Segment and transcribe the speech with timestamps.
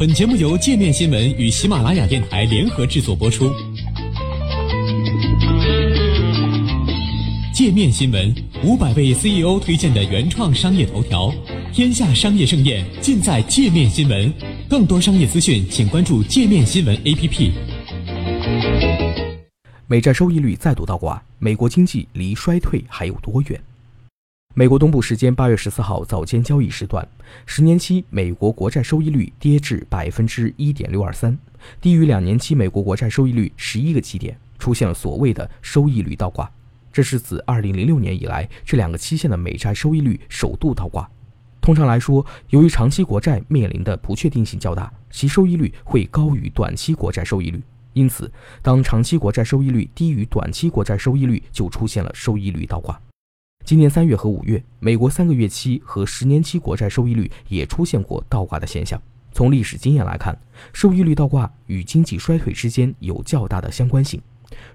[0.00, 3.52] 本节目由界面新闻与喜马拉雅电台联合制作播出。
[7.52, 8.34] 界面新闻
[8.64, 11.30] 五百位 CEO 推荐的原创商业头条，
[11.70, 14.32] 天下商业盛宴尽在界面新闻。
[14.70, 17.50] 更多商业资讯，请关注界面新闻 APP。
[19.86, 23.60] 美债收益率再度倒挂，美国经济离衰退还有多远？
[24.52, 27.06] 美国东部时间八月十四号早间交易时段，
[27.46, 31.38] 十年期美国国债收益率跌至百分之一点六二三，
[31.80, 36.50] 低于两年期美国国债收益率十一个基点，出现了所谓的收益率倒挂。
[36.92, 41.08] 这是自二零零六年以来这两个期限的美债收益率首度倒挂。
[41.60, 47.62] 通常来说，由于长期国债面临的不确定性较大，其收益率会高于短期国债收益率。
[47.92, 48.30] 因此，
[48.62, 53.00] 当长期国债收益率低于短期国债收益率，就出现了收益率倒挂。
[53.64, 59.00] 今年三月和五月，美国三个月期和十年期国债收益率也出现过倒挂的现象。
[59.32, 60.36] 从历史经验来看，
[60.72, 64.20] 收益率倒挂与经济衰退之间有较大的相关性。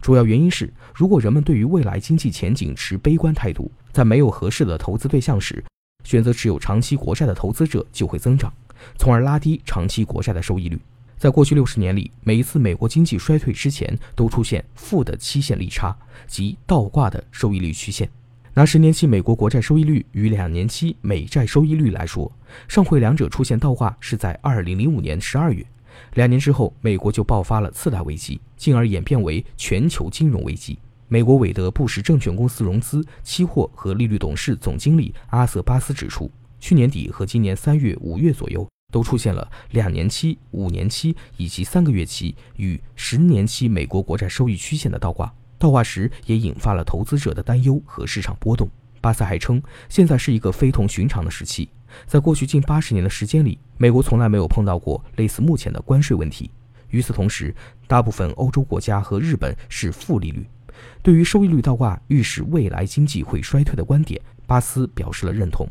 [0.00, 5.62] 主要原因是，如果人们对于未来经济前景持悲观态度，在没有合适的投资对象时，
[6.04, 8.52] 选择持有长期国债的投资者就会增长，
[8.96, 10.78] 从而拉低长期国债的收益率。
[11.18, 15.96] 在过去六十年里，每一次美国经济衰退之前都出现负的期限利差，
[16.28, 18.08] 即倒挂的收益率曲线。
[18.56, 22.30] 拿十年期美国国债收益率与两年期美债收益率来说，
[22.68, 25.66] 上回两者出现倒挂是在二零零五年十二月。
[26.14, 30.78] 两年之后，美国就爆发了次贷危机，进而演变为全球金融危机。
[31.08, 36.30] 美国韦德布什证券公司融资、期货和利率董事总经理阿瑟巴斯指出，
[36.60, 45.34] 去年底和今年三月、五月左右都出现了两年期、五年期以及三个月期与十年期美国国债收益曲线的倒挂。
[45.64, 48.68] 倒挂时也引发了投资者的担忧和市场波动。
[49.00, 51.70] 巴斯还称，现在是一个非同寻常的时期。
[52.06, 56.50] 在过去近八十年的时间里，美国从来没有碰到过类似目前的关税问题。
[56.90, 57.54] 与此同时，
[57.86, 60.46] 大部分欧洲国家和日本是负利率。
[61.02, 65.66] 对于收益率倒挂预示未来经济会衰退的观点，巴斯表示了认同。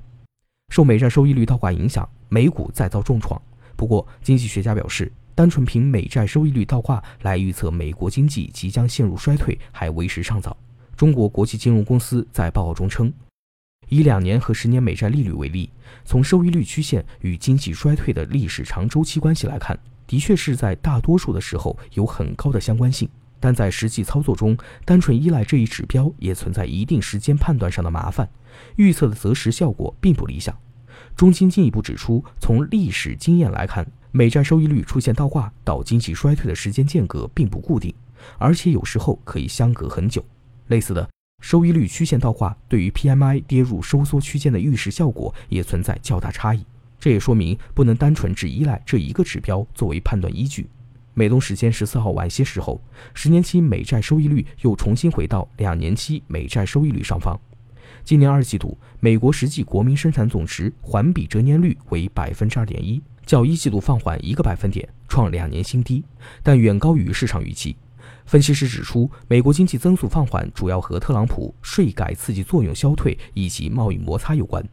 [0.70, 3.40] 受美债收益率倒挂影响，美股再遭重创。
[3.76, 5.12] 不过，经济学家表示。
[5.36, 10.56] 单纯凭美债收益率倒挂来预测美国经济即将陷入衰退还为时尚早。
[10.96, 13.12] 中国国际金融公司在报告中称，
[13.90, 15.70] 以两年和十年美债利率为例，
[16.06, 23.10] 从收益率曲线与经济衰退的历史长周期关系来看，的确是在大多数的时候有很高的相关性。
[23.40, 24.56] 但在实际操作中，
[24.86, 28.30] 单纯依赖这一指标也存在一定时间判断上的麻烦，
[28.76, 30.56] 预测的择时效果并不理想。
[31.16, 33.86] 中金进一步指出，从历史经验来看。
[34.16, 37.92] 美债收益率出现倒挂到经济衰退的时间间隔并不固定，
[38.38, 40.24] 而且有时候可以相隔很久。
[40.68, 41.10] 类似的
[41.42, 46.64] 收益率曲线倒挂对于 PMI 跌入收缩区间的预示效果也存在较大差异。
[47.00, 50.70] 这也说明不能单纯只依赖这一个指标作为判断依据。
[51.16, 52.80] 美东时间十四号晚些时候，
[53.16, 57.36] 十年期美债收益率又重新回到两年期美债收益率上方。
[58.04, 63.02] 今年二季度，美国实际国民生产总值环比折年率为百分之二点一。
[63.26, 66.04] 较一季度放缓一个百分点，创两年新低，
[66.44, 67.76] 但远高于市场预期。
[68.26, 74.64] 分析师指出，美国经济增速放缓主要和特朗普税改刺激作用消退以及贸易摩擦有关。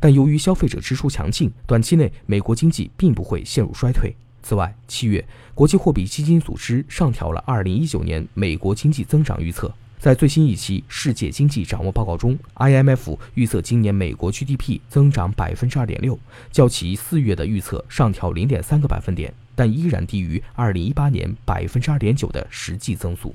[0.00, 4.14] 但由于消费者支出强劲，短期内美国经济并不会陷入衰退。
[4.42, 5.24] 此外，七月
[5.54, 9.72] 国际货币基金组织上调了二零一九年美国经济增长预测。
[10.00, 16.18] 在最新一期世界经济掌握报告中，IMF 预测今年美国 GDP 增长百分之二点六，
[16.50, 23.34] 较其四月的预测上调零点三个百分点，但依然低于二零一八年百分之二点九的实际增速。